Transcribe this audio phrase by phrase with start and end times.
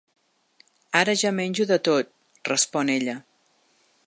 [1.01, 2.11] Ara ja menjo de tot,
[2.55, 3.17] respon ella.